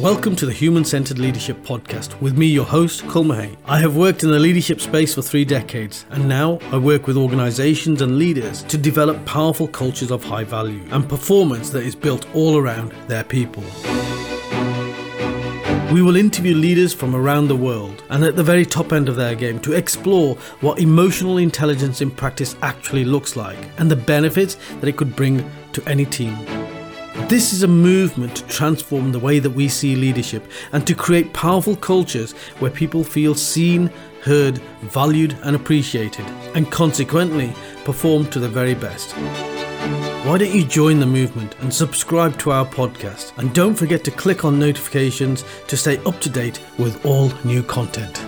[0.00, 4.22] Welcome to the Human Centered Leadership Podcast with me, your host, Kul I have worked
[4.22, 8.62] in the leadership space for three decades, and now I work with organizations and leaders
[8.64, 13.22] to develop powerful cultures of high value and performance that is built all around their
[13.22, 13.62] people.
[15.92, 19.16] We will interview leaders from around the world and at the very top end of
[19.16, 24.56] their game to explore what emotional intelligence in practice actually looks like and the benefits
[24.80, 26.61] that it could bring to any team.
[27.32, 31.32] This is a movement to transform the way that we see leadership and to create
[31.32, 33.90] powerful cultures where people feel seen,
[34.20, 37.54] heard, valued, and appreciated, and consequently
[37.86, 39.12] perform to the very best.
[40.26, 43.32] Why don't you join the movement and subscribe to our podcast?
[43.38, 47.62] And don't forget to click on notifications to stay up to date with all new
[47.62, 48.22] content.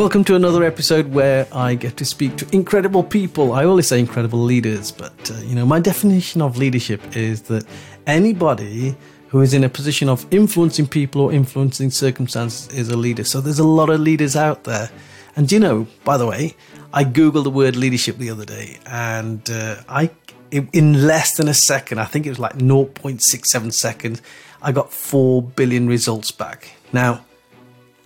[0.00, 3.52] Welcome to another episode where I get to speak to incredible people.
[3.52, 7.66] I always say incredible leaders, but uh, you know, my definition of leadership is that
[8.06, 8.96] anybody
[9.28, 13.24] who is in a position of influencing people or influencing circumstances is a leader.
[13.24, 14.88] So there's a lot of leaders out there.
[15.36, 16.56] And you know, by the way,
[16.94, 20.12] I googled the word leadership the other day, and uh, I
[20.50, 24.22] in less than a second, I think it was like 0.67 seconds,
[24.62, 26.70] I got 4 billion results back.
[26.90, 27.20] Now,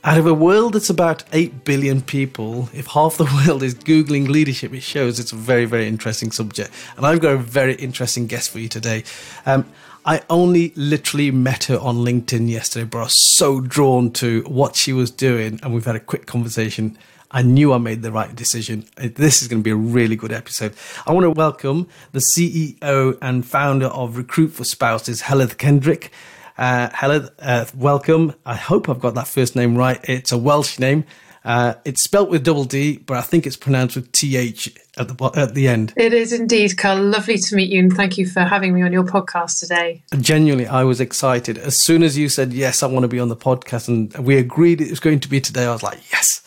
[0.04, 4.28] out of a world that's about 8 billion people, if half the world is Googling
[4.28, 6.70] leadership, it shows it's a very, very interesting subject.
[6.96, 9.04] And I've got a very interesting guest for you today.
[9.46, 9.64] Um,
[10.04, 14.76] I only literally met her on LinkedIn yesterday, but I was so drawn to what
[14.76, 15.58] she was doing.
[15.62, 16.98] And we've had a quick conversation.
[17.30, 18.84] I knew I made the right decision.
[18.96, 20.74] This is going to be a really good episode.
[21.06, 26.12] I want to welcome the CEO and founder of Recruit for Spouses, Heledd Kendrick.
[26.56, 28.34] Uh, Heledd, uh, welcome.
[28.46, 30.00] I hope I've got that first name right.
[30.04, 31.04] It's a Welsh name.
[31.44, 35.30] Uh, it's spelt with double D, but I think it's pronounced with TH at the
[35.36, 35.92] at the end.
[35.94, 37.02] It is indeed, Kul.
[37.02, 40.02] Lovely to meet you, and thank you for having me on your podcast today.
[40.10, 42.82] And genuinely, I was excited as soon as you said yes.
[42.82, 45.40] I want to be on the podcast, and we agreed it was going to be
[45.40, 45.66] today.
[45.66, 46.42] I was like, yes.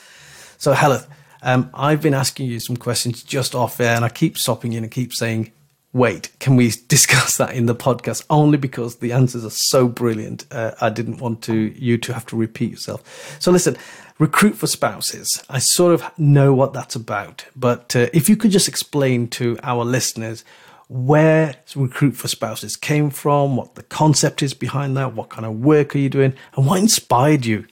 [0.58, 1.06] So, Heledd,
[1.44, 4.80] um, I've been asking you some questions just off air, and I keep stopping you
[4.80, 5.52] and keep saying
[5.94, 8.26] wait, can we discuss that in the podcast?
[8.30, 10.46] Only because the answers are so brilliant.
[10.52, 13.38] Uh, I didn't want to you to have to repeat yourself.
[13.40, 13.78] So listen,
[14.20, 15.44] recruit for spouses.
[15.50, 19.58] I sort of know what that's about, but uh, if you could just explain to
[19.64, 20.44] our listeners
[20.90, 25.60] where recruit for spouses came from, what the concept is behind that, what kind of
[25.60, 27.66] work are you doing, and what inspired you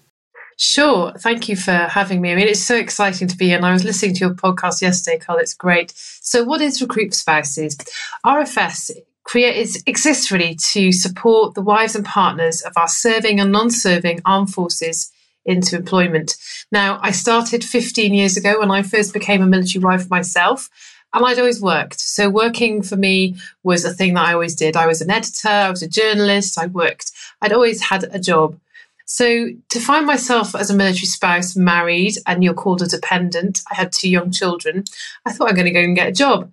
[0.58, 1.12] Sure.
[1.18, 2.32] Thank you for having me.
[2.32, 3.58] I mean, it's so exciting to be here.
[3.58, 5.38] And I was listening to your podcast yesterday, Kul.
[5.38, 5.92] It's great.
[5.96, 7.78] So, what is Recruit Spouses?
[8.26, 8.92] RFS
[9.26, 14.22] create, exists really to support the wives and partners of our serving and non serving
[14.24, 15.12] armed forces
[15.44, 16.38] into employment.
[16.72, 20.70] Now, I started 15 years ago when I first became a military wife myself.
[21.14, 22.00] And I'd always worked.
[22.00, 24.78] So, working for me was a thing that I always did.
[24.78, 27.12] I was an editor, I was a journalist, I worked.
[27.42, 28.58] I'd always had a job.
[29.06, 33.76] So to find myself as a military spouse, married, and you're called a dependent, I
[33.76, 34.84] had two young children,
[35.26, 36.52] I thought I'm going to go and get a job.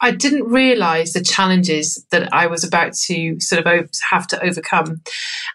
[0.00, 5.02] I didn't realize the challenges that I was about to sort of have to overcome.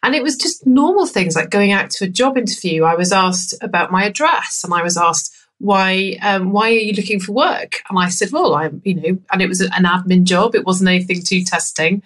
[0.01, 2.83] And it was just normal things like going out to a job interview.
[2.83, 6.93] I was asked about my address and I was asked, why um, why are you
[6.93, 10.23] looking for work and i said well i'm you know and it was an admin
[10.23, 12.01] job it wasn't anything too testing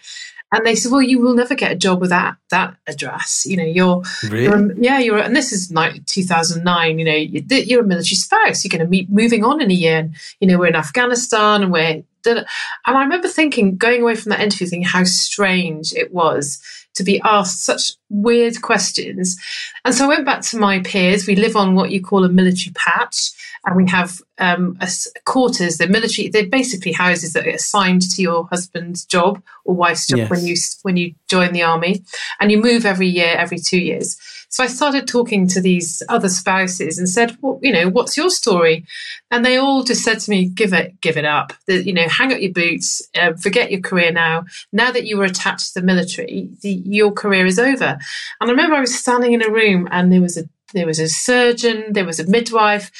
[0.54, 3.44] and they said, "Well, you will never get a job with that that address.
[3.46, 4.44] You know, you're, really?
[4.44, 7.00] you're yeah, you're, and this is like 2009.
[7.00, 8.64] You know, you're a military spouse.
[8.64, 9.98] You're going to be moving on in a year.
[9.98, 12.46] And, you know, we're in Afghanistan, and we're, and
[12.86, 16.62] I remember thinking, going away from that interview, thinking how strange it was
[16.96, 19.36] to be asked such weird questions.
[19.84, 21.26] And so I went back to my peers.
[21.26, 23.32] We live on what you call a military patch
[23.66, 24.90] and we have um, a,
[25.26, 25.78] quarters.
[25.78, 30.20] The military, they're basically houses that are assigned to your husband's job or wife's job
[30.20, 30.30] yes.
[30.30, 32.04] when you when you join the army,
[32.40, 34.18] and you move every year, every two years.
[34.50, 38.30] So I started talking to these other spouses and said, "Well, you know, what's your
[38.30, 38.86] story?"
[39.32, 41.54] And they all just said to me, "Give it, give it up.
[41.66, 44.46] The, you know, hang up your boots, uh, forget your career now.
[44.72, 47.98] Now that you were attached to the military, the, your career is over."
[48.42, 50.44] And I remember I was standing in a room, and there was a
[50.74, 52.92] there was a surgeon, there was a midwife,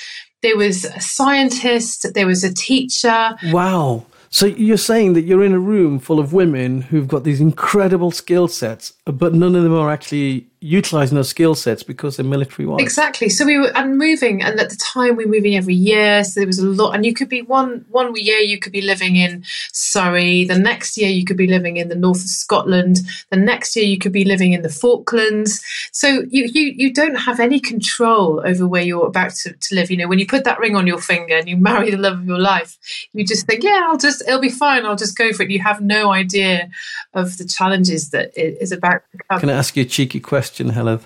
[0.44, 3.32] there was a scientist, there was a teacher.
[3.46, 4.06] Wow.
[4.30, 8.12] So you're saying that you're in a room full of women who've got these incredible
[8.12, 12.66] skill sets, but none of them are actually utilizing those skill sets because they're military
[12.66, 12.82] wives.
[12.82, 13.28] Exactly.
[13.28, 16.24] So we were and moving, and at the time we were moving every year.
[16.24, 18.82] So there was a lot, and you could be one one year you could be
[18.82, 19.44] living in
[19.74, 20.46] Surrey.
[20.46, 23.00] The next year you could be living in the north of Scotland.
[23.30, 25.62] The next year you could be living in the Falklands.
[25.92, 29.92] So you you you don't have any control over where you're about to, to live.
[29.92, 32.20] You know, when you put that ring on your finger and you marry the love
[32.20, 32.78] of your life,
[33.12, 34.86] you just think, yeah, I'll just it'll be fine.
[34.86, 35.52] I'll just go for it.
[35.52, 36.70] You have no idea
[37.14, 39.40] of the challenges that it is about to come.
[39.42, 41.06] Can I ask you a cheeky question, Heledd?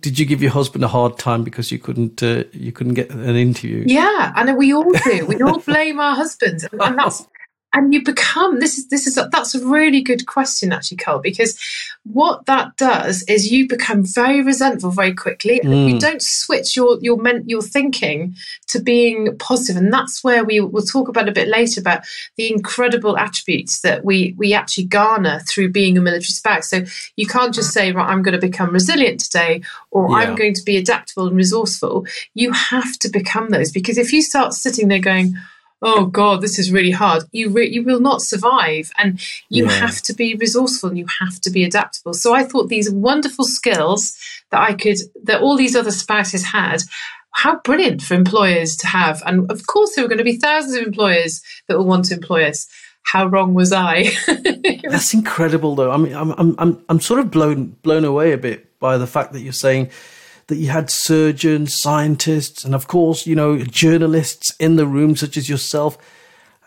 [0.00, 3.10] Did you give your husband a hard time because you couldn't uh, you couldn't get
[3.10, 3.84] an interview?
[3.86, 5.26] Yeah, and we all do.
[5.26, 7.26] We all blame our husbands, and that's
[7.72, 11.18] and you become this is this is a, that's a really good question actually Kul
[11.18, 11.58] because
[12.04, 15.92] what that does is you become very resentful very quickly and mm.
[15.92, 18.34] you don't switch your your men, your thinking
[18.68, 22.02] to being positive and that's where we will talk about a bit later about
[22.36, 26.84] the incredible attributes that we we actually garner through being a military spouse so
[27.16, 30.16] you can't just say right I'm going to become resilient today or yeah.
[30.16, 34.22] I'm going to be adaptable and resourceful you have to become those because if you
[34.22, 35.34] start sitting there going
[35.82, 37.24] oh god this is really hard.
[37.32, 39.72] You re- you will not survive and you yeah.
[39.72, 42.14] have to be resourceful and you have to be adaptable.
[42.14, 44.16] So i thought these wonderful skills
[44.50, 46.82] that i could that all these other spouses had
[47.38, 49.22] how brilliant for employers to have.
[49.24, 52.14] And of course there are going to be thousands of employers that will want to
[52.14, 52.66] employ us.
[53.04, 54.10] How wrong was i?
[54.82, 55.90] That's incredible though.
[55.90, 59.06] I mean I'm, I'm i'm i'm sort of blown blown away a bit by the
[59.06, 59.90] fact that you're saying
[60.48, 65.36] that you had surgeons, scientists, and of course, you know, journalists in the room, such
[65.36, 65.96] as yourself.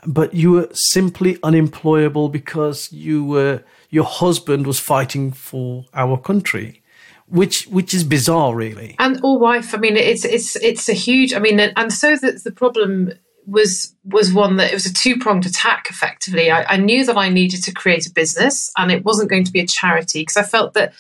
[0.06, 6.82] But you were simply unemployable because you were your husband was fighting for our country,
[7.28, 8.96] which which is bizarre, really.
[8.98, 9.76] And or wife.
[9.76, 11.34] I mean, it's it's it's a huge.
[11.34, 13.12] I mean, and so that the problem
[13.48, 15.88] was was one that it was a two pronged attack.
[15.90, 19.44] Effectively, I, I knew that I needed to create a business, and it wasn't going
[19.44, 20.94] to be a charity because I felt that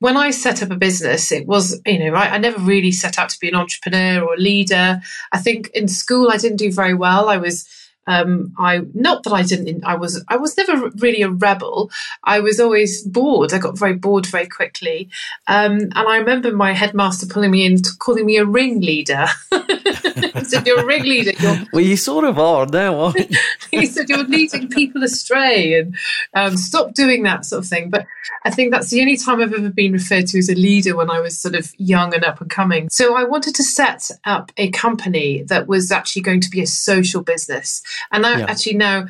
[0.00, 3.18] when I set up a business, it was, you know, I, I, never really set
[3.18, 5.00] out to be an entrepreneur or a leader.
[5.30, 7.28] I think in school I didn't do very well.
[7.28, 7.68] I was
[8.06, 9.84] um, I not that I didn't.
[9.84, 11.90] I was I was never really a rebel.
[12.24, 13.52] I was always bored.
[13.52, 15.10] I got very bored very quickly,
[15.46, 19.26] um, and I remember my headmaster pulling me in, calling me a ringleader.
[19.52, 21.58] he said, "You're a ringleader." You're...
[21.72, 23.36] Well, you sort of are now, aren't you?
[23.70, 25.94] he said, "You're leading people astray, and
[26.34, 28.06] um, stop doing that sort of thing." But
[28.44, 31.10] I think that's the only time I've ever been referred to as a leader when
[31.10, 32.88] I was sort of young and up and coming.
[32.88, 36.66] So I wanted to set up a company that was actually going to be a
[36.66, 37.82] social business.
[38.12, 38.46] And yeah.
[38.48, 39.06] actually now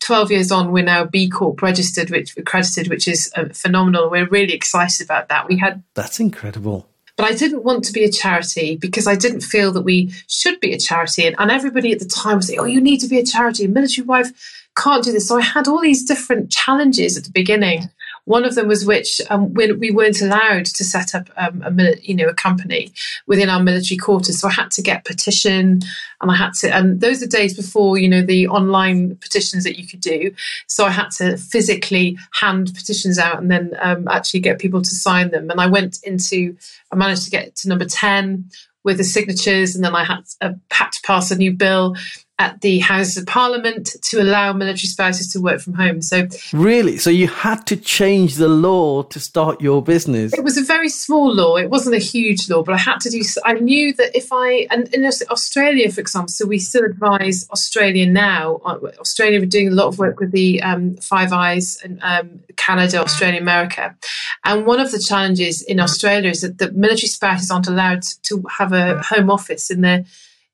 [0.00, 4.10] 12 years on, we're now B Corp registered, which accredited, which is uh, phenomenal.
[4.10, 5.48] We're really excited about that.
[5.48, 6.88] We had that's incredible.
[7.16, 10.58] But I didn't want to be a charity because I didn't feel that we should
[10.58, 11.26] be a charity.
[11.26, 13.64] And, and everybody at the time was saying, "Oh, you need to be a charity.
[13.64, 14.32] A military wife
[14.76, 17.88] can't do this." So I had all these different challenges at the beginning.
[18.26, 21.96] One of them was which um, when we weren't allowed to set up um, a
[22.00, 22.90] you know a company
[23.26, 25.80] within our military quarters, so I had to get petition,
[26.20, 26.74] and I had to.
[26.74, 30.34] And those are days before you know the online petitions that you could do.
[30.66, 34.94] So I had to physically hand petitions out and then um, actually get people to
[34.94, 35.50] sign them.
[35.50, 36.56] And I went into,
[36.90, 38.50] I managed to get to number ten
[38.84, 41.96] with the signatures, and then I had, uh, had to pass a new bill
[42.40, 46.02] at the Houses of Parliament to allow military spouses to work from home.
[46.02, 50.32] So, really, so you had to change the law to start your business.
[50.32, 51.56] It was a very small law.
[51.56, 53.22] It wasn't a huge law, but I had to do.
[53.44, 58.06] I knew that if I and in Australia, for example, so we still advise Australia
[58.06, 58.60] now.
[58.64, 62.40] Uh, Australia are doing a lot of work with the um, Five Eyes and um,
[62.56, 63.96] Canada, Australia, America,
[64.44, 68.42] and one of the challenges in Australia is that the military spouses aren't allowed to
[68.58, 70.04] have a home office in their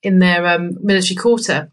[0.03, 1.71] in their um, military quarter.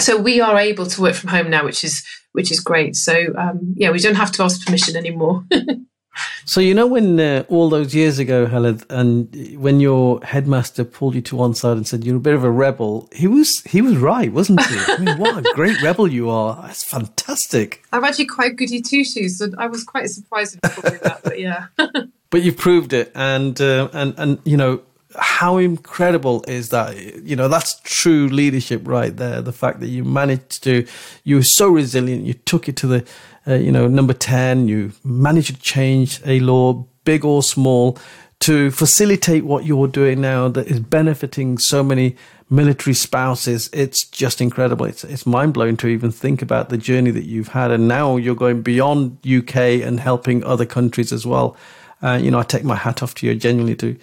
[0.00, 2.96] So we are able to work from home now, which is which is great.
[2.96, 5.44] So um, yeah, we don't have to ask permission anymore.
[6.44, 11.14] so you know when uh, all those years ago, Heledd, and when your headmaster pulled
[11.14, 13.82] you to one side and said you're a bit of a rebel, he was he
[13.82, 14.78] was right, wasn't he?
[14.88, 16.60] I mean, what a great rebel you are!
[16.62, 17.84] That's fantastic.
[17.92, 21.20] I'm actually quite goody two shoes, so I was quite surprised with that.
[21.22, 21.66] But yeah.
[22.30, 24.82] but you've proved it, and uh, and and you know
[25.18, 26.96] how incredible is that?
[27.24, 29.42] You know, that's true leadership right there.
[29.42, 30.86] The fact that you managed to,
[31.24, 33.06] you were so resilient, you took it to the,
[33.46, 37.98] uh, you know, number 10, you managed to change a law, big or small,
[38.40, 42.16] to facilitate what you're doing now that is benefiting so many
[42.50, 43.70] military spouses.
[43.72, 44.84] It's just incredible.
[44.84, 47.70] It's, it's mind blowing to even think about the journey that you've had.
[47.70, 51.56] And now you're going beyond UK and helping other countries as well.
[52.02, 53.96] Uh, you know, I take my hat off to you genuinely to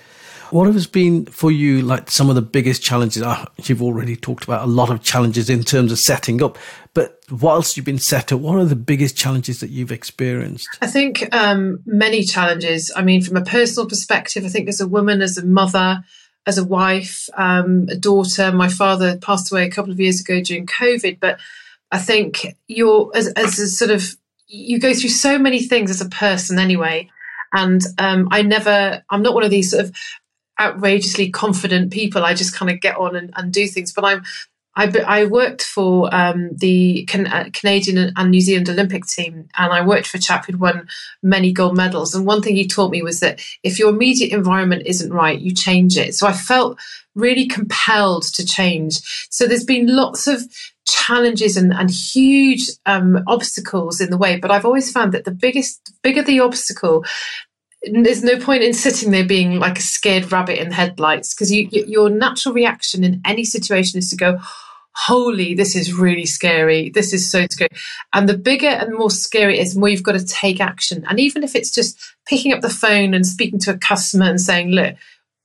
[0.51, 3.23] what has been for you like some of the biggest challenges?
[3.23, 6.57] Oh, you've already talked about a lot of challenges in terms of setting up,
[6.93, 10.67] but whilst you've been set up, what are the biggest challenges that you've experienced?
[10.81, 12.91] I think um, many challenges.
[12.95, 16.03] I mean, from a personal perspective, I think as a woman, as a mother,
[16.45, 18.51] as a wife, um, a daughter.
[18.51, 21.39] My father passed away a couple of years ago during COVID, but
[21.91, 24.15] I think you're as, as a sort of
[24.49, 27.09] you go through so many things as a person anyway.
[27.53, 29.95] And um, I never, I'm not one of these sort of
[30.59, 32.23] outrageously confident people.
[32.23, 33.93] I just kind of get on and, and do things.
[33.93, 34.23] But I'm
[34.79, 39.73] I, I worked for um, the Can- uh, Canadian and New Zealand Olympic team, and
[39.73, 40.87] I worked for a chap who'd won
[41.21, 42.15] many gold medals.
[42.15, 45.53] And one thing he taught me was that if your immediate environment isn't right, you
[45.53, 46.15] change it.
[46.15, 46.79] So I felt
[47.13, 49.27] really compelled to change.
[49.29, 50.43] So there's been lots of
[50.87, 55.31] challenges and, and huge um, obstacles in the way, but I've always found that the
[55.31, 57.03] biggest, bigger the obstacle,
[57.83, 61.69] there's no point in sitting there being like a scared rabbit in headlights because you,
[61.71, 64.39] your natural reaction in any situation is to go,
[64.95, 66.89] holy, this is really scary.
[66.89, 67.69] This is so scary.
[68.13, 71.05] And the bigger and more scary it is, the more you've got to take action.
[71.07, 74.41] And even if it's just picking up the phone and speaking to a customer and
[74.41, 74.95] saying, look,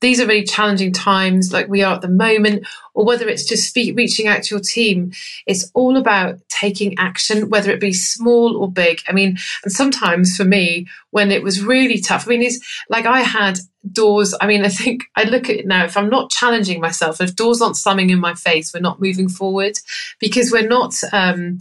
[0.05, 3.75] these are really challenging times like we are at the moment, or whether it's just
[3.75, 5.11] reaching out to your team,
[5.47, 9.01] it's all about taking action, whether it be small or big.
[9.07, 13.07] I mean, and sometimes for me, when it was really tough, I mean, it's like
[13.07, 13.57] I had
[13.91, 14.35] doors.
[14.39, 17.35] I mean, I think I look at it now, if I'm not challenging myself, if
[17.35, 19.73] doors aren't slamming in my face, we're not moving forward
[20.19, 21.57] because we're not, um,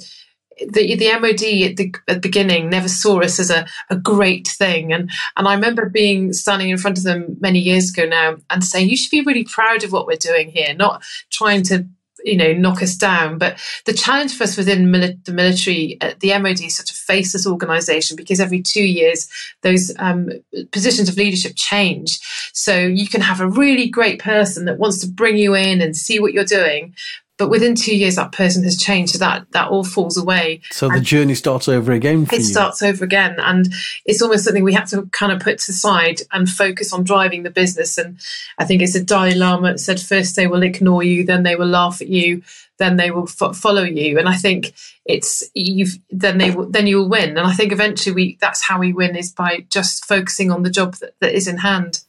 [0.58, 4.48] the the MOD at the, at the, beginning never saw us as a, a great
[4.48, 8.36] thing, and and I remember being standing in front of them many years ago now
[8.50, 11.86] and saying you should be really proud of what we're doing here, not trying to
[12.24, 13.38] you know knock us down.
[13.38, 16.94] But the challenge for us within mili- the military, uh, the MOD is such a
[16.94, 19.28] faceless organisation because every two years
[19.62, 20.30] those um,
[20.72, 22.18] positions of leadership change.
[22.52, 25.96] So you can have a really great person that wants to bring you in and
[25.96, 26.94] see what you're doing,
[27.36, 30.60] but within two years that person has changed so that that all falls away.
[30.70, 32.44] So the journey starts over again it you.
[32.44, 33.72] starts over again and
[34.04, 37.42] it's almost something we have to kind of put to side and focus on driving
[37.42, 37.98] the business.
[37.98, 38.18] And
[38.58, 41.66] i think it's a dalai lama said first they will ignore you then they will
[41.66, 42.42] laugh at you
[42.78, 44.18] then they will fo- follow you.
[44.18, 44.74] And i think
[45.04, 47.30] it's you've then they will then you'll win.
[47.30, 50.70] And i think eventually we that's how we win is by just focusing on the
[50.70, 52.04] job that, that is in hand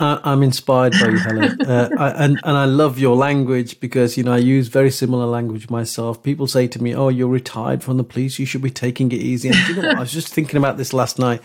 [0.00, 4.24] I'm inspired by you, Heledd, uh, I, and and I love your language because you
[4.24, 6.22] know I use very similar language myself.
[6.22, 8.38] People say to me, "Oh, you're retired from the police.
[8.38, 9.96] You should be taking it easy." And you know what?
[9.96, 11.42] I was just thinking about this last night.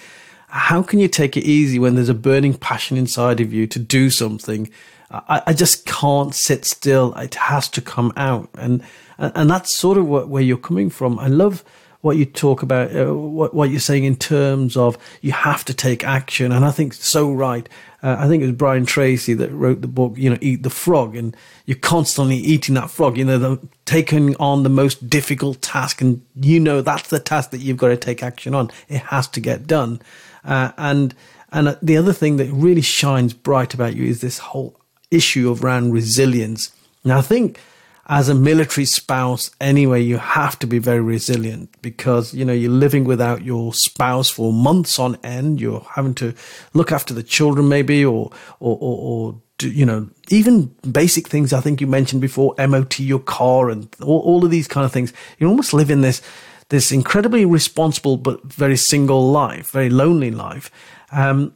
[0.47, 3.79] How can you take it easy when there's a burning passion inside of you to
[3.79, 4.69] do something?
[5.11, 7.13] I, I just can't sit still.
[7.15, 8.83] It has to come out, and
[9.17, 11.19] and, and that's sort of what, where you're coming from.
[11.19, 11.63] I love
[12.05, 15.73] what you talk about, uh, what, what you're saying in terms of you have to
[15.73, 16.51] take action.
[16.51, 17.67] And I think so right.
[18.05, 20.69] Uh, I think it was Brian Tracy that wrote the book, you know, Eat the
[20.69, 21.15] Frog.
[21.15, 21.35] And
[21.65, 26.01] you're constantly eating that frog, you know, the, taking on the most difficult task.
[26.01, 28.69] And you know, that's the task that you've got to take action on.
[28.87, 30.03] It has to get done.
[30.43, 31.15] Uh, and,
[31.51, 35.65] and the other thing that really shines bright about you is this whole issue of
[35.65, 36.75] around resilience.
[37.03, 37.59] Now, I think
[38.07, 42.71] as a military spouse anyway you have to be very resilient because you know you're
[42.71, 45.59] living without your spouse for months on end.
[45.59, 46.33] You're having to
[46.73, 51.53] look after the children maybe or or or, or do, you know even basic things.
[51.53, 54.91] I think you mentioned before mot your car and all, all of these kind of
[54.91, 55.11] things.
[55.39, 56.21] You almost live in this
[56.69, 60.71] this incredibly responsible but very single life very lonely life.
[61.11, 61.53] Um,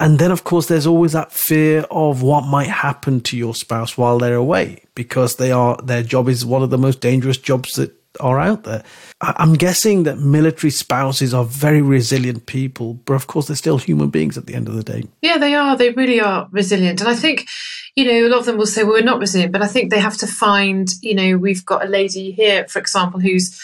[0.00, 3.98] and then, of course, there's always that fear of what might happen to your spouse
[3.98, 7.72] while they're away because they are, their job is one of the most dangerous jobs
[7.72, 8.82] that are out there.
[9.20, 14.08] I'm guessing that military spouses are very resilient people, but of course, they're still human
[14.08, 15.04] beings at the end of the day.
[15.20, 15.76] Yeah, they are.
[15.76, 17.00] They really are resilient.
[17.00, 17.46] And I think,
[17.94, 19.90] you know, a lot of them will say, well, we're not resilient, but I think
[19.90, 23.60] they have to find, you know, we've got a lady here, for example, who's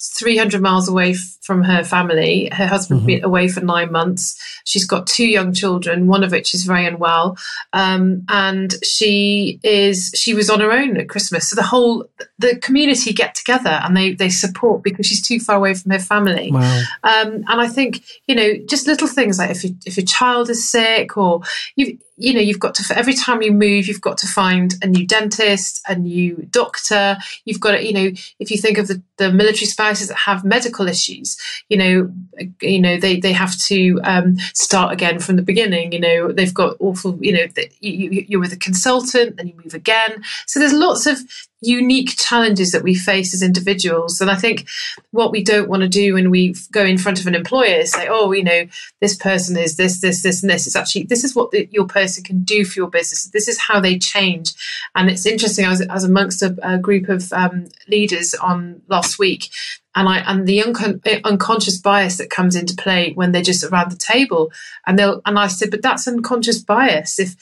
[0.00, 2.48] 300 miles away from her family.
[2.52, 3.06] Her husband mm-hmm.
[3.06, 4.40] been away for nine months.
[4.64, 7.36] She's got two young children, one of which is very unwell,
[7.72, 11.50] um, and she is she was on her own at Christmas.
[11.50, 15.56] So the whole the community get together and they they support because she's too far
[15.56, 16.50] away from her family.
[16.50, 16.82] Wow.
[17.02, 20.48] Um, and I think you know just little things like if you, if your child
[20.48, 21.42] is sick or
[21.76, 24.86] you you know you've got to every time you move you've got to find a
[24.86, 29.02] new dentist a new doctor you've got to you know if you think of the,
[29.16, 31.36] the military spouses that have medical issues
[31.70, 32.12] you know,
[32.60, 35.92] you know, they, they have to um, start again from the beginning.
[35.92, 37.46] You know, they've got awful, you know,
[37.80, 40.22] you, you're with a consultant, then you move again.
[40.46, 41.18] So there's lots of
[41.60, 44.20] unique challenges that we face as individuals.
[44.20, 44.68] And I think
[45.10, 47.92] what we don't want to do when we go in front of an employer is
[47.92, 48.66] say, oh, you know,
[49.00, 50.66] this person is this, this, this, and this.
[50.66, 53.24] It's actually, this is what the, your person can do for your business.
[53.26, 54.52] This is how they change.
[54.94, 58.82] And it's interesting, I was, I was amongst a, a group of um, leaders on
[58.88, 59.50] last week
[59.94, 60.60] and I and the
[61.04, 64.52] eh, unconscious bias that comes into play when they're just around the table,
[64.86, 67.18] and they'll and I said, but that's unconscious bias.
[67.18, 67.36] If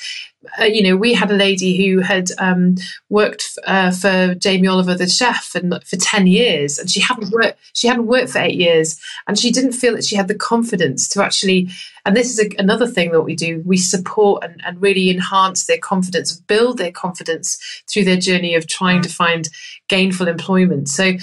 [0.61, 2.77] uh, you know, we had a lady who had um,
[3.09, 7.59] worked uh, for Jamie Oliver, the chef, and for ten years, and she hadn't worked.
[7.75, 11.09] She hadn't worked for eight years, and she didn't feel that she had the confidence
[11.09, 11.69] to actually.
[12.07, 15.67] And this is a, another thing that we do: we support and, and really enhance
[15.67, 19.49] their confidence, build their confidence through their journey of trying to find
[19.89, 20.89] gainful employment.
[20.89, 21.15] So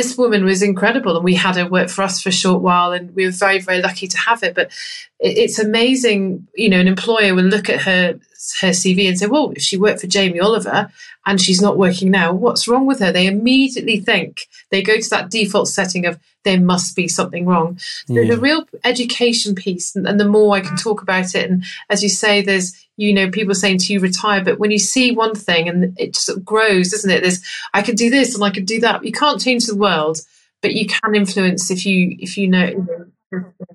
[0.00, 2.92] this woman was incredible and we had her work for us for a short while
[2.92, 4.54] and we were very very lucky to have it.
[4.54, 4.70] But
[5.18, 8.18] it's amazing you know an employer will look at her
[8.62, 10.88] her cv and say well if she worked for jamie oliver
[11.26, 12.32] and she's not working now.
[12.32, 13.12] What's wrong with her?
[13.12, 17.78] They immediately think they go to that default setting of there must be something wrong.
[18.08, 18.22] Yeah.
[18.22, 18.42] the mm.
[18.42, 22.08] real education piece and, and the more i can talk about it and as you
[22.08, 25.70] say there's you know, people saying to you retire, but when you see one thing
[25.70, 27.22] and it just sort of grows, doesn't it?
[27.22, 27.42] There's
[27.72, 29.02] I can do this and I can do that.
[29.02, 30.18] You can't change the world,
[30.60, 32.86] but you can influence if you if you know.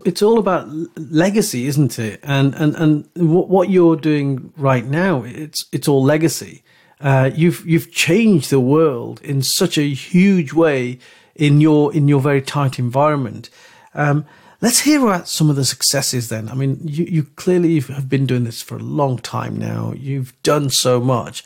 [0.05, 2.19] It's all about legacy, isn't it?
[2.21, 6.63] And and and what you're doing right now, it's it's all legacy.
[7.01, 10.99] Uh, you've you've changed the world in such a huge way
[11.33, 13.49] in your in your very tight environment.
[13.95, 14.25] Um,
[14.65, 16.49] Let's hear about some of the successes then.
[16.49, 19.93] I mean, you, you clearly have been doing this for a long time now.
[19.95, 21.45] You've done so much.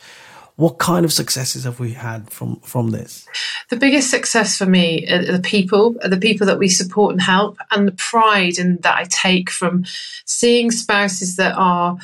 [0.56, 3.26] What kind of successes have we had from, from this?
[3.68, 7.20] The biggest success for me are the people, are the people that we support and
[7.20, 9.84] help, and the pride in that I take from
[10.24, 11.98] seeing spouses that are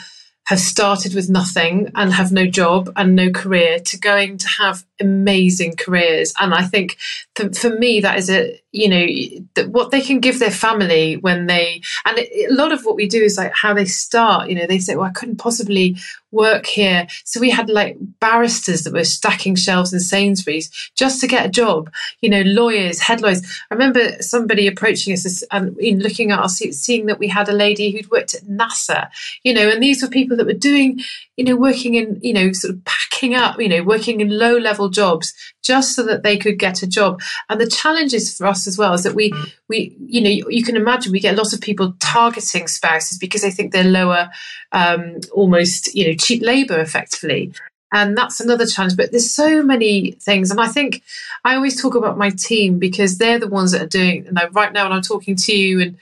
[0.46, 4.84] have started with nothing and have no job and no career to going to have
[5.00, 6.32] amazing careers.
[6.40, 6.96] And I think
[7.34, 11.46] for, for me, that is a, you know, what they can give their family when
[11.46, 14.54] they, and it, a lot of what we do is like how they start, you
[14.54, 15.96] know, they say, well, I couldn't possibly
[16.30, 17.06] work here.
[17.24, 21.50] So we had like barristers that were stacking shelves in Sainsbury's just to get a
[21.50, 23.42] job, you know, lawyers, head lawyers.
[23.70, 27.52] I remember somebody approaching us and in looking at us, seeing that we had a
[27.52, 29.08] lady who'd worked at NASA,
[29.42, 31.00] you know, and these were people that were doing,
[31.36, 34.56] you know, working in, you know, sort of packing up, you know, working in low
[34.56, 37.20] level jobs just so that they could get a job.
[37.48, 39.32] And the challenges for us as well is that we,
[39.68, 43.18] we, you know, you, you can imagine we get a lot of people targeting spouses
[43.18, 44.30] because they think they're lower,
[44.72, 47.52] um, almost, you know, cheap labor effectively.
[47.92, 48.96] And that's another challenge.
[48.96, 50.50] But there's so many things.
[50.50, 51.02] And I think
[51.44, 54.72] I always talk about my team because they're the ones that are doing, and right
[54.72, 55.96] now when I'm talking to you and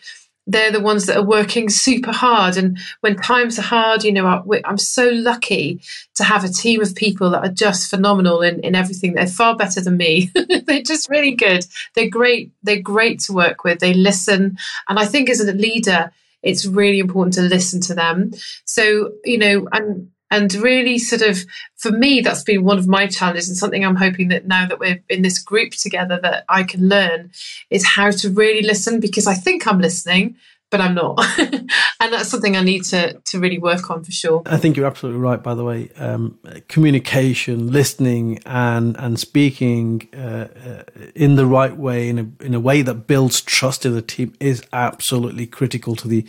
[0.47, 2.57] they're the ones that are working super hard.
[2.57, 5.81] And when times are hard, you know, I'm so lucky
[6.17, 9.15] to have a team of people that are just phenomenal in, in everything.
[9.15, 10.31] They're far better than me.
[10.67, 11.65] they're just really good.
[11.95, 12.53] They're great.
[12.63, 13.79] They're great to work with.
[13.79, 14.59] They listen.
[14.89, 18.33] And I think as a leader, it's really important to listen to them.
[18.67, 21.39] So, you know, and and really sort of
[21.77, 24.79] for me that's been one of my challenges and something i'm hoping that now that
[24.79, 27.31] we're in this group together that i can learn
[27.71, 30.37] is how to really listen because i think i'm listening
[30.71, 31.25] but i'm not.
[32.01, 34.43] And that's something i need to to really work on for sure.
[34.45, 35.91] I think you're absolutely right by the way.
[35.97, 40.83] Um, communication listening and and speaking uh, uh,
[41.15, 44.35] in the right way in a, in a way that builds trust in the team
[44.41, 46.27] is absolutely critical to the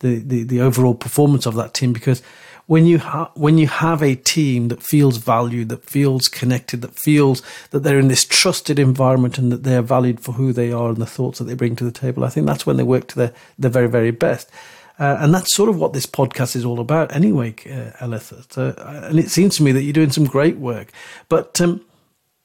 [0.00, 2.22] the, the, the overall performance of that team because
[2.68, 6.94] when you ha- when you have a team that feels valued, that feels connected, that
[6.94, 10.90] feels that they're in this trusted environment and that they're valued for who they are
[10.90, 13.08] and the thoughts that they bring to the table, I think that's when they work
[13.08, 14.50] to their, their very, very best.
[14.98, 18.06] Uh, and that's sort of what this podcast is all about anyway, uh.
[18.50, 20.92] So, uh, and it seems to me that you're doing some great work.
[21.30, 21.80] But um,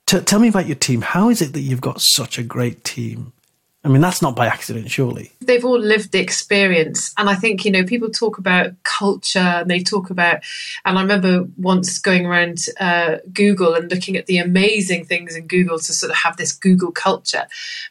[0.06, 1.02] t- tell me about your team.
[1.02, 3.34] How is it that you've got such a great team?
[3.86, 5.34] I mean, that's not by accident, surely.
[5.42, 7.14] They've all lived the experience.
[7.18, 10.38] And I think, you know, people talk about culture and they talk about,
[10.86, 15.48] and I remember once going around uh, Google and looking at the amazing things in
[15.48, 17.46] Google to sort of have this Google culture.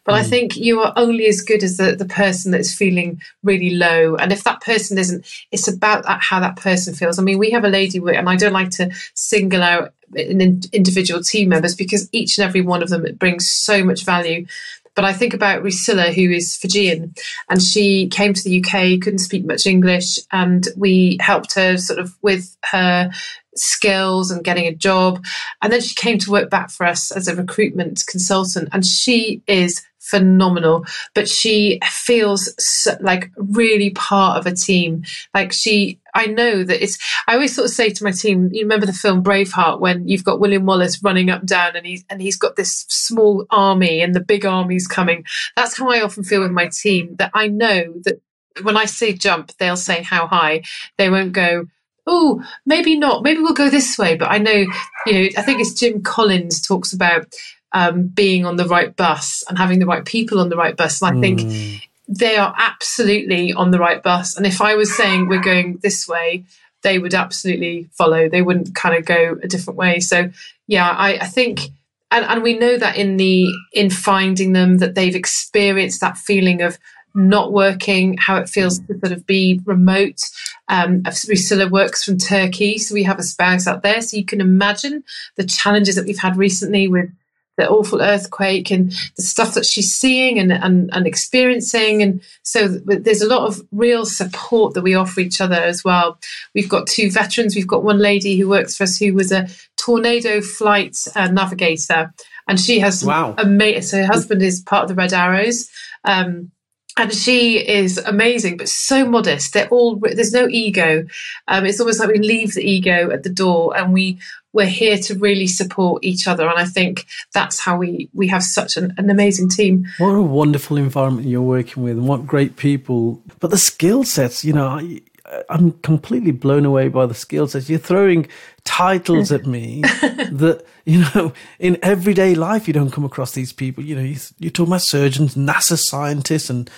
[0.04, 0.20] But mm.
[0.20, 4.16] I think you are only as good as the, the person that's feeling really low.
[4.16, 7.18] And if that person isn't, it's about that, how that person feels.
[7.18, 11.22] I mean, we have a lady, with, and I don't like to single out individual
[11.22, 14.46] team members because each and every one of them brings so much value
[14.94, 17.14] but I think about Rusilla, who is Fijian,
[17.48, 21.98] and she came to the UK, couldn't speak much English, and we helped her sort
[21.98, 23.10] of with her
[23.54, 25.24] skills and getting a job.
[25.60, 29.42] And then she came to work back for us as a recruitment consultant, and she
[29.46, 30.84] is phenomenal,
[31.14, 35.04] but she feels so, like really part of a team.
[35.32, 38.62] Like she, I know that it's, I always sort of say to my team, you
[38.62, 42.20] remember the film Braveheart when you've got William Wallace running up down and he's, and
[42.20, 45.24] he's got this small army and the big army's coming.
[45.56, 48.20] That's how I often feel with my team that I know that
[48.62, 50.62] when I say jump, they'll say how high.
[50.98, 51.66] They won't go,
[52.06, 53.22] oh, maybe not.
[53.22, 54.16] Maybe we'll go this way.
[54.16, 54.66] But I know,
[55.06, 57.32] you know, I think it's Jim Collins talks about
[57.72, 61.00] um, being on the right bus and having the right people on the right bus.
[61.02, 61.82] And I think mm.
[62.08, 64.36] they are absolutely on the right bus.
[64.36, 66.44] And if I was saying we're going this way,
[66.82, 68.28] they would absolutely follow.
[68.28, 70.00] They wouldn't kind of go a different way.
[70.00, 70.30] So
[70.66, 71.70] yeah, I, I think
[72.12, 76.60] and, and we know that in the in finding them that they've experienced that feeling
[76.60, 76.78] of
[77.14, 80.20] not working, how it feels to sort of be remote.
[80.68, 84.00] Um, Rusilla works from Turkey, so we have a spouse out there.
[84.00, 85.04] So you can imagine
[85.36, 87.10] the challenges that we've had recently with
[87.56, 92.02] the awful earthquake and the stuff that she's seeing and, and, and experiencing.
[92.02, 96.18] And so there's a lot of real support that we offer each other as well.
[96.54, 97.54] We've got two veterans.
[97.54, 102.14] We've got one lady who works for us who was a tornado flight uh, navigator.
[102.48, 103.34] And she has wow.
[103.38, 105.70] Ama- so her husband is part of the Red Arrows.
[106.04, 106.50] Um,
[106.98, 109.54] and she is amazing, but so modest.
[109.54, 111.06] They're all there's no ego.
[111.48, 114.18] Um, it's almost like we leave the ego at the door, and we
[114.52, 116.48] we're here to really support each other.
[116.48, 119.86] And I think that's how we we have such an, an amazing team.
[119.98, 123.22] What a wonderful environment you're working with, and what great people.
[123.40, 125.00] But the skill sets, you know, I,
[125.48, 127.70] I'm completely blown away by the skill sets.
[127.70, 128.28] You're throwing
[128.64, 133.84] titles at me that, you know, in everyday life, you don't come across these people.
[133.84, 136.68] You know, you, you're talking about surgeons, NASA scientists, and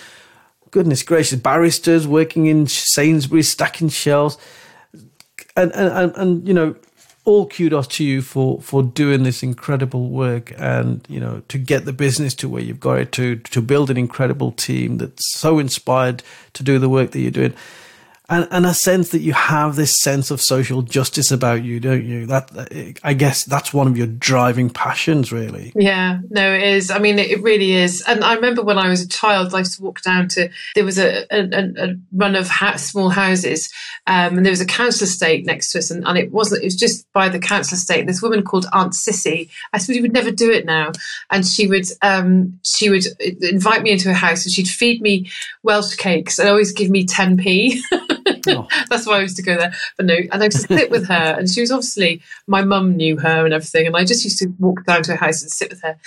[0.71, 4.37] goodness gracious, barristers working in Sainsbury's, stacking shelves.
[5.57, 6.75] And, and, and, and, you know,
[7.25, 11.85] all kudos to you for, for doing this incredible work and, you know, to get
[11.85, 15.59] the business to where you've got it to, to build an incredible team that's so
[15.59, 16.21] inspired
[16.53, 17.53] to do the work that you're doing
[18.27, 22.03] and, and a sense that you have this sense of social justice about you, don't
[22.03, 22.25] you?
[22.25, 25.71] That I guess that's one of your driving passions, really.
[25.75, 26.89] Yeah, no, it is.
[26.89, 28.03] I mean, it really is.
[28.07, 30.85] And I remember when I was a child, I used to walk down to there
[30.85, 31.43] was a, a,
[31.77, 33.71] a run of ha- small houses,
[34.07, 36.63] um, and there was a council estate next to us, and, and, it wasn't.
[36.63, 38.07] It was just by the council estate.
[38.07, 39.49] This woman called Aunt Sissy.
[39.71, 40.91] I suppose you would never do it now,
[41.29, 45.29] and she would um, she would invite me into her house, and she'd feed me
[45.61, 47.83] Welsh cakes and always give me ten p.
[48.25, 48.67] oh.
[48.89, 49.73] That's why I used to go there.
[49.97, 53.17] But no, and I to sit with her, and she was obviously my mum knew
[53.17, 55.69] her and everything, and I just used to walk down to her house and sit
[55.69, 55.97] with her.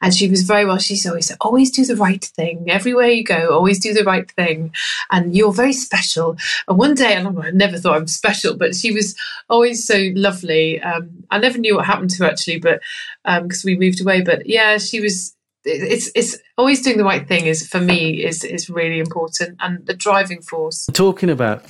[0.00, 0.78] And she was very well.
[0.78, 3.50] She's always said, "Always do the right thing everywhere you go.
[3.52, 4.72] Always do the right thing,
[5.10, 6.36] and you're very special."
[6.68, 9.16] And one day, and I never thought I'm special, but she was
[9.48, 10.80] always so lovely.
[10.80, 12.80] Um, I never knew what happened to her actually, but
[13.24, 14.22] because um, we moved away.
[14.22, 18.44] But yeah, she was it's it's always doing the right thing is for me is
[18.44, 21.64] is really important and the driving force talking about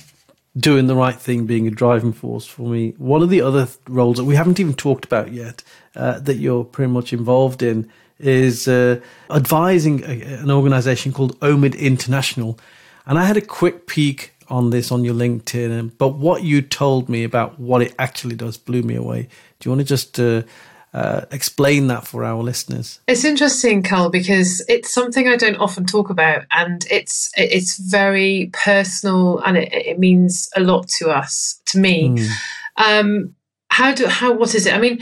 [0.57, 2.93] doing the right thing being a driving force for me.
[2.97, 5.63] One of the other roles that we haven't even talked about yet
[5.95, 8.99] uh, that you're pretty much involved in is uh,
[9.29, 12.59] advising a, an organization called OMID International.
[13.05, 17.07] And I had a quick peek on this on your LinkedIn, but what you told
[17.07, 19.29] me about what it actually does blew me away.
[19.59, 20.43] Do you want to just uh,
[20.93, 22.99] uh, explain that for our listeners?
[23.07, 28.49] It's interesting, Kul, because it's something I don't often talk about, and it's it's very
[28.53, 32.09] personal, and it, it means a lot to us, to me.
[32.09, 32.29] Mm.
[32.77, 33.35] Um,
[33.69, 34.73] how do how what is it?
[34.73, 34.99] I mean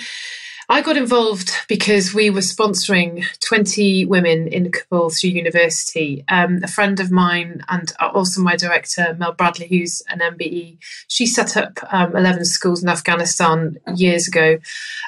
[0.70, 6.26] I got involved because we were sponsoring 20 women in Kabul through university.
[6.28, 10.78] Um, a friend of mine and also my director, Mel Bradley, who's an MBE,
[11.08, 14.58] she set up um, 11 schools in Afghanistan years ago.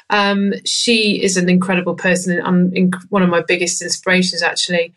[0.08, 4.94] Um, she is an incredible person and one of my biggest inspirations, actually.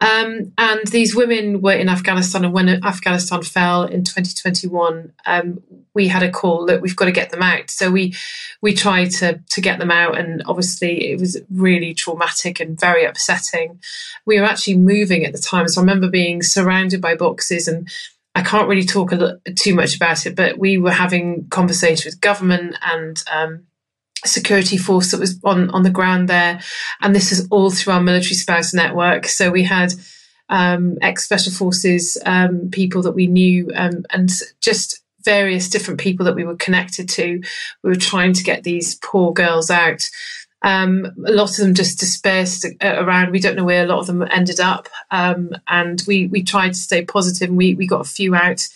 [0.00, 5.62] Um, and these women were in Afghanistan, and when Afghanistan fell in 2021, um,
[5.94, 7.70] we had a call that we've got to get them out.
[7.70, 8.14] So we
[8.60, 13.04] we tried to to get them out, and obviously it was really traumatic and very
[13.04, 13.80] upsetting.
[14.26, 17.88] We were actually moving at the time, so I remember being surrounded by boxes and.
[18.36, 19.12] I can't really talk
[19.54, 23.66] too much about it, but we were having conversations with government and um,
[24.24, 26.60] security force that was on, on the ground there.
[27.00, 29.26] And this is all through our military spouse network.
[29.26, 29.92] So we had
[30.48, 36.26] um, ex special forces um, people that we knew um, and just various different people
[36.26, 37.40] that we were connected to.
[37.82, 40.02] We were trying to get these poor girls out.
[40.62, 43.30] Um, a lot of them just dispersed around.
[43.30, 44.88] We don't know where a lot of them ended up.
[45.10, 48.66] Um, and we, we tried to stay positive and we, we got a few out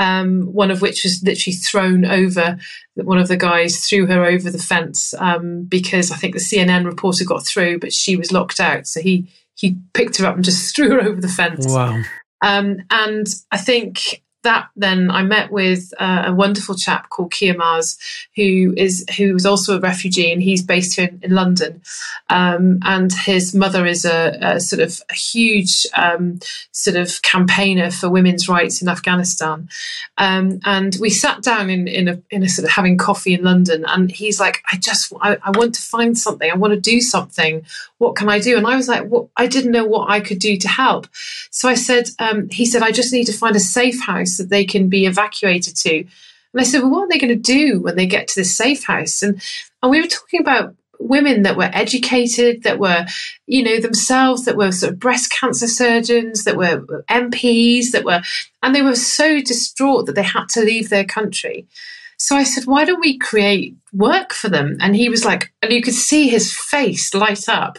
[0.00, 2.56] um, one of which was literally thrown over.
[2.94, 6.86] One of the guys threw her over the fence um, because I think the CNN
[6.86, 8.86] reporter got through, but she was locked out.
[8.86, 11.66] So he he picked her up and just threw her over the fence.
[11.68, 12.02] Wow.
[12.42, 17.56] Um, and I think that then I met with uh, a wonderful chap called Keir
[17.56, 17.98] Mars,
[18.36, 21.82] who is who was also a refugee, and he's based here in, in London.
[22.30, 26.40] Um, and his mother is a, a sort of a huge um,
[26.72, 29.68] sort of campaigner for women's rights in Afghanistan.
[30.16, 33.44] Um, and we sat down in in a, in a sort of having coffee in
[33.44, 36.50] London, and he's like, "I just I, I want to find something.
[36.50, 37.64] I want to do something.
[37.98, 40.38] What can I do?" And I was like, "What?" I didn't know what I could
[40.38, 41.08] do to help.
[41.50, 44.38] So I said, um, "He said I just need to find a safe house." House
[44.38, 45.98] that they can be evacuated to.
[45.98, 48.56] And I said, well, what are they going to do when they get to this
[48.56, 49.22] safe house?
[49.22, 49.40] And
[49.82, 53.06] and we were talking about women that were educated, that were,
[53.46, 58.20] you know, themselves, that were sort of breast cancer surgeons, that were MPs, that were,
[58.62, 61.66] and they were so distraught that they had to leave their country.
[62.18, 64.76] So I said, why don't we create work for them?
[64.78, 67.78] And he was like, and you could see his face light up.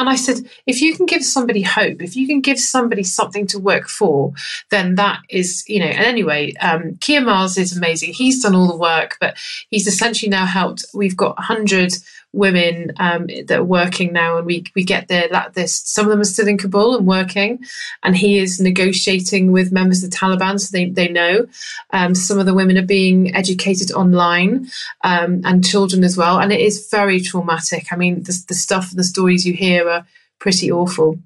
[0.00, 3.46] And I said, if you can give somebody hope, if you can give somebody something
[3.48, 4.32] to work for,
[4.70, 8.14] then that is, you know, and anyway, um, Keir Mars is amazing.
[8.14, 9.36] He's done all the work, but
[9.68, 10.86] he's essentially now helped.
[10.94, 11.92] We've got 100
[12.32, 15.28] women um, that are working now, and we we get there.
[15.28, 17.64] That this some of them are still in Kabul and working,
[18.02, 21.46] and he is negotiating with members of the Taliban, so they they know.
[21.92, 24.68] Um, some of the women are being educated online,
[25.02, 27.86] um, and children as well, and it is very traumatic.
[27.90, 30.06] I mean, the, the stuff, and the stories you hear are
[30.38, 31.18] pretty awful.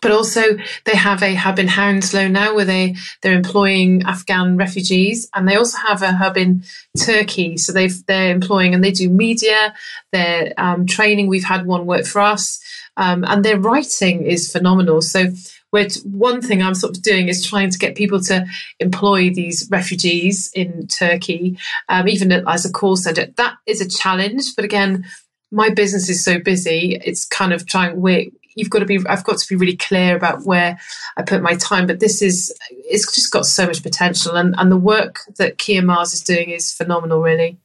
[0.00, 0.42] But also,
[0.84, 5.28] they have a hub in Hounslow now where they, they're employing Afghan refugees.
[5.34, 6.64] And they also have a hub in
[6.98, 7.56] Turkey.
[7.56, 9.74] So they've, they're employing and they do media,
[10.12, 11.26] their um, training.
[11.26, 12.60] We've had one work for us.
[12.96, 15.02] Um, and their writing is phenomenal.
[15.02, 15.28] So
[15.70, 18.46] which one thing I'm sort of doing is trying to get people to
[18.80, 21.58] employ these refugees in Turkey,
[21.88, 23.26] um, even as a call center.
[23.36, 25.04] That is a challenge, but again,
[25.50, 26.98] my business is so busy.
[27.02, 28.00] It's kind of trying.
[28.00, 30.78] We you've got to be I've got to be really clear about where
[31.16, 31.86] I put my time.
[31.86, 35.82] But this is it's just got so much potential, and and the work that Keir
[35.82, 37.58] Mars is doing is phenomenal, really.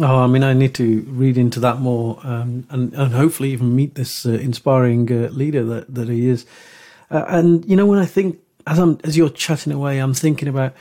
[0.00, 3.74] Oh, I mean, I need to read into that more, um, and and hopefully even
[3.74, 6.44] meet this uh, inspiring uh, leader that that he is.
[7.10, 10.48] Uh, and you know, when I think as I'm as you're chatting away, I'm thinking
[10.48, 10.74] about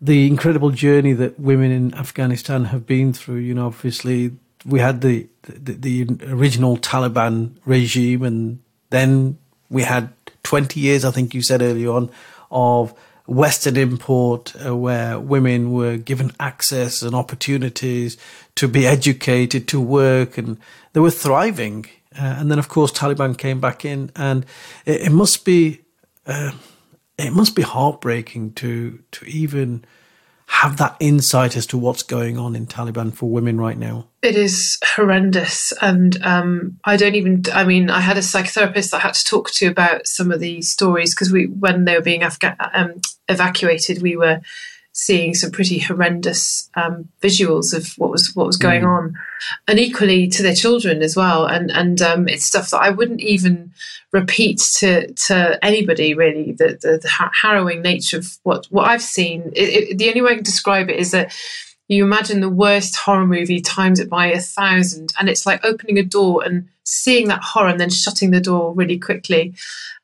[0.00, 3.38] the incredible journey that women in Afghanistan have been through.
[3.38, 4.32] You know, obviously
[4.66, 8.58] we had the the, the original Taliban regime, and
[8.90, 9.38] then
[9.70, 12.10] we had 20 years, I think you said earlier on,
[12.50, 12.94] of
[13.26, 18.16] Western import uh, where women were given access and opportunities
[18.54, 20.58] to be educated, to work, and
[20.94, 21.86] they were thriving.
[22.18, 24.46] Uh, and then, of course, Taliban came back in, and
[24.86, 25.82] it, it must be
[26.26, 26.52] uh,
[27.18, 29.84] it must be heartbreaking to to even
[30.48, 34.08] have that insight as to what's going on in Taliban for women right now?
[34.22, 35.72] It is horrendous.
[35.82, 39.50] And um, I don't even, I mean, I had a psychotherapist I had to talk
[39.52, 42.94] to about some of the stories because we, when they were being Afga- um,
[43.28, 44.40] evacuated, we were
[44.98, 48.88] seeing some pretty horrendous um, visuals of what was what was going mm.
[48.88, 49.14] on,
[49.68, 51.46] and equally to their children as well.
[51.46, 53.72] And and um, it's stuff that I wouldn't even
[54.12, 56.50] repeat to to anybody really.
[56.50, 59.52] The the, the harrowing nature of what what I've seen.
[59.54, 61.32] It, it, the only way I can describe it is that
[61.86, 65.98] you imagine the worst horror movie times it by a thousand, and it's like opening
[65.98, 69.54] a door and seeing that horror and then shutting the door really quickly.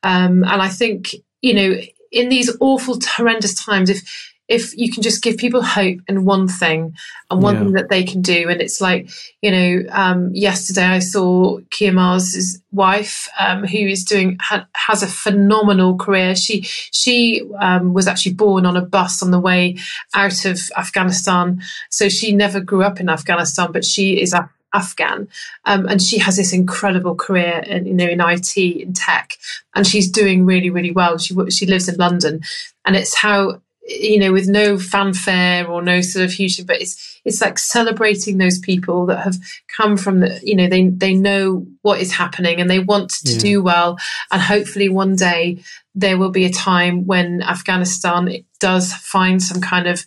[0.04, 1.80] Um, and I think you know
[2.12, 6.48] in these awful horrendous times if if you can just give people hope and one
[6.48, 6.94] thing
[7.30, 7.60] and one yeah.
[7.60, 8.48] thing that they can do.
[8.48, 14.04] And it's like you know um, yesterday i saw Keir Mars's wife um, who is
[14.04, 16.34] doing ha- has a phenomenal career.
[16.34, 19.76] She she um, was actually born on a bus on the way
[20.14, 21.62] out of afghanistan.
[21.90, 25.28] So she never grew up in afghanistan but she is a Afghan,
[25.64, 29.38] um, and she has this incredible career in you know in IT in tech,
[29.74, 31.16] and she's doing really really well.
[31.16, 32.40] She she lives in London,
[32.84, 37.20] and it's how you know, with no fanfare or no sort of huge, but it's
[37.24, 39.36] it's like celebrating those people that have
[39.76, 43.32] come from the, you know, they they know what is happening and they want to
[43.32, 43.38] yeah.
[43.38, 43.98] do well,
[44.30, 45.62] and hopefully one day
[45.94, 50.04] there will be a time when Afghanistan does find some kind of,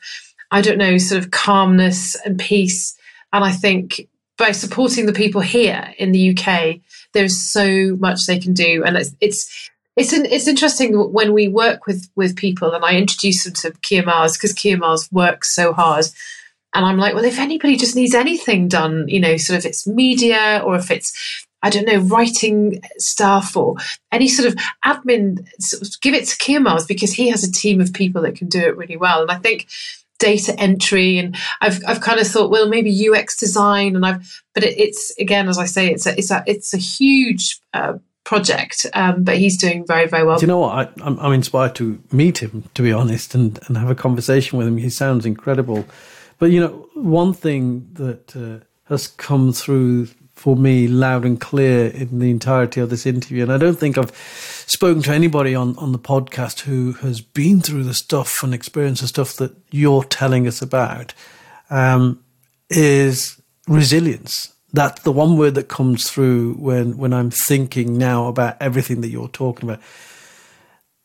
[0.52, 2.98] I don't know, sort of calmness and peace,
[3.32, 6.80] and I think by supporting the people here in the UK,
[7.14, 11.48] there's so much they can do, and it's, it's it's an, it's interesting when we
[11.48, 16.06] work with with people and I introduce them to Mars because Mars works so hard.
[16.74, 19.88] And I'm like, well, if anybody just needs anything done, you know, sort of it's
[19.88, 23.78] media or if it's, I don't know, writing stuff or
[24.12, 24.56] any sort of
[24.86, 28.22] admin, sort of give it to Keir Mars because he has a team of people
[28.22, 29.24] that can do it really well.
[29.24, 29.68] And I think
[30.20, 34.64] data entry and I've, I've kind of thought, well, maybe UX design and I've, but
[34.64, 37.94] it, it's again, as I say, it's a, it's a, it's a huge uh,
[38.28, 38.86] project.
[38.94, 40.38] Um, but he's doing very, very well.
[40.38, 40.74] Do you know what?
[40.76, 44.58] I, I'm, I'm inspired to meet him, to be honest, and, and have a conversation
[44.58, 44.76] with him.
[44.76, 45.86] He sounds incredible.
[46.38, 51.88] But, you know, one thing that uh, has come through for me loud and clear
[51.88, 53.44] in the entirety of this interview.
[53.44, 54.16] And I don't think I've
[54.68, 59.02] spoken to anybody on, on the podcast who has been through the stuff and experienced
[59.02, 61.14] the stuff that you're telling us about,
[61.70, 62.22] um,
[62.70, 64.54] is resilience.
[64.74, 69.10] That's the one word that comes through when, when I'm thinking now about everything that
[69.10, 69.82] you're talking about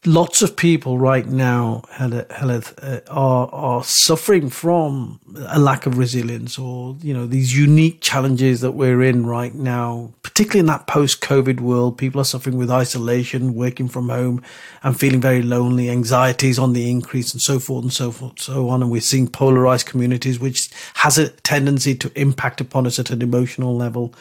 [0.05, 6.96] lots of people right now, uh, are are suffering from a lack of resilience, or
[7.01, 10.12] you know these unique challenges that we're in right now.
[10.35, 14.42] Particularly in that post-COVID world, people are suffering with isolation, working from home,
[14.83, 15.90] and feeling very lonely.
[15.90, 18.81] Anxieties on the increase, and so forth and so forth, and so on.
[18.81, 23.21] And we're seeing polarized communities, which has a tendency to impact upon us at an
[23.21, 24.14] emotional level.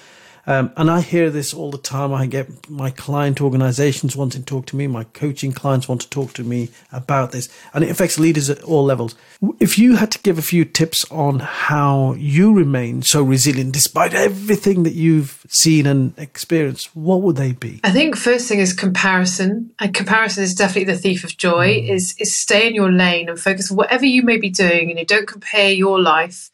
[0.47, 2.13] Um, and I hear this all the time.
[2.13, 6.10] I get my client organizations wanting to talk to me, my coaching clients want to
[6.10, 9.15] talk to me about this, and it affects leaders at all levels.
[9.60, 14.13] If you had to give a few tips on how you remain so resilient despite
[14.13, 17.80] everything that you've seen and experienced, what would they be?
[17.84, 19.71] I think first thing is comparison.
[19.80, 21.80] And comparison is definitely the thief of joy.
[21.82, 21.89] Mm.
[21.89, 24.99] Is is stay in your lane and focus on whatever you may be doing, and
[24.99, 26.49] you don't compare your life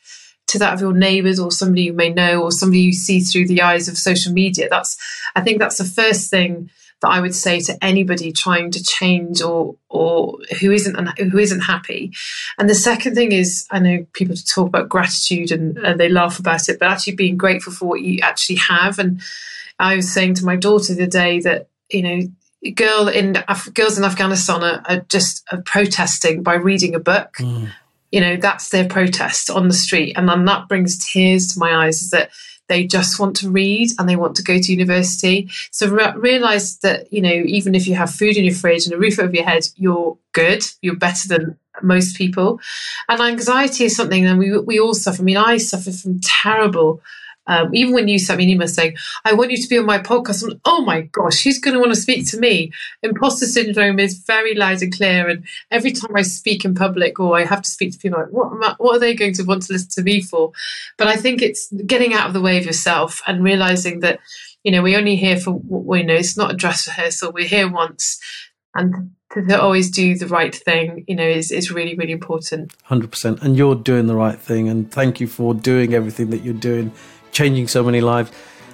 [0.47, 3.47] to that of your neighbours or somebody you may know or somebody you see through
[3.47, 4.67] the eyes of social media.
[4.69, 4.97] That's
[5.35, 6.69] I think that's the first thing
[7.01, 11.61] that I would say to anybody trying to change or or who isn't who isn't
[11.61, 12.13] happy.
[12.57, 16.39] And the second thing is, I know people talk about gratitude and, and they laugh
[16.39, 18.99] about it, but actually being grateful for what you actually have.
[18.99, 19.21] And
[19.79, 23.97] I was saying to my daughter the day that you know girl in Af- girls
[23.97, 27.33] in Afghanistan are, are just are protesting by reading a book.
[27.37, 27.71] Mm
[28.11, 30.17] you know that's their protest on the street.
[30.17, 32.31] And then that brings tears to my eyes is that
[32.67, 35.49] they just want to read and they want to go to university.
[35.71, 38.93] So re- realize that you know even if you have food in your fridge and
[38.93, 40.63] a roof over your head you're good.
[40.81, 42.59] You're better than most people.
[43.07, 45.21] And anxiety is something that we, we all suffer.
[45.21, 47.01] I mean i suffer from terrible
[47.47, 49.85] um, even when you sent me an email saying, I want you to be on
[49.85, 52.71] my podcast, I'm oh my gosh, who's going to want to speak to me?
[53.01, 55.27] Imposter syndrome is very loud and clear.
[55.29, 58.31] And every time I speak in public or I have to speak to people, like,
[58.31, 60.51] what, I, what are they going to want to listen to me for?
[60.97, 64.19] But I think it's getting out of the way of yourself and realizing that,
[64.63, 66.15] you know, we're only here for what we know.
[66.15, 67.31] It's not a dress rehearsal.
[67.31, 68.19] We're here once.
[68.75, 72.73] And to always do the right thing, you know, is, is really, really important.
[72.89, 73.41] 100%.
[73.41, 74.67] And you're doing the right thing.
[74.67, 76.91] And thank you for doing everything that you're doing
[77.31, 78.31] changing so many lives.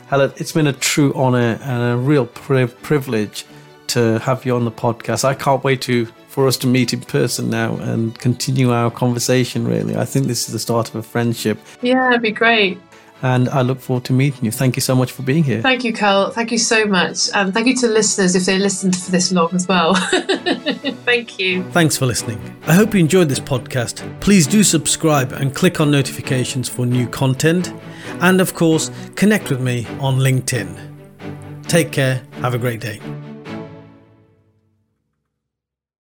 [0.10, 3.46] Heledd, it's been a true honor and a real pri- privilege
[3.88, 5.24] to have you on the podcast.
[5.24, 9.68] I can't wait to for us to meet in person now and continue our conversation.
[9.68, 11.60] Really, I think this is the start of a friendship.
[11.82, 12.80] Yeah, it'd be great.
[13.22, 14.52] And I look forward to meeting you.
[14.52, 15.62] Thank you so much for being here.
[15.62, 16.32] Thank you, Kul.
[16.32, 17.30] Thank you so much.
[17.34, 19.96] And thank you to listeners if they listened for this long as well.
[21.06, 21.64] thank you.
[21.72, 22.42] Thanks for listening.
[22.68, 24.04] I hope you enjoyed this podcast.
[24.20, 27.72] Please do subscribe and click on notifications for new content.
[28.22, 30.92] And of course, connect with me on LinkedIn.
[31.68, 32.22] Take care.
[32.42, 33.00] Have a great day.